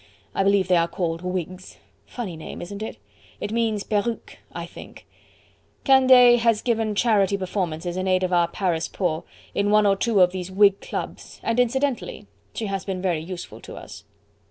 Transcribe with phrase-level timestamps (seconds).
[0.33, 1.77] I believe they are called Whigs.
[2.07, 2.97] Funny name, isn't it?
[3.39, 5.05] It means perruque, I think.
[5.83, 10.19] Candeille has given charity performances in aid of our Paris poor, in one or two
[10.21, 12.25] of these Whig clubs, and incidentally
[12.55, 14.03] she has been very useful to us."